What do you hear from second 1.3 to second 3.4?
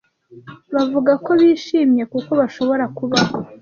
bishimye kuko bashobora kubaho